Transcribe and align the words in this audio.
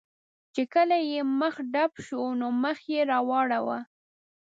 چې 0.53 0.61
کله 0.73 0.97
یې 1.11 1.19
مخه 1.39 1.61
ډب 1.73 1.91
شوه، 2.05 2.29
نو 2.39 2.47
مخ 2.63 2.77
یې 2.93 3.01
را 3.09 3.19
واړاوه. 3.29 3.79